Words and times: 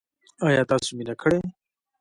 ایا 0.45 0.63
تاسو 0.69 0.89
مینه 0.97 1.15
کړې؟ 1.21 1.39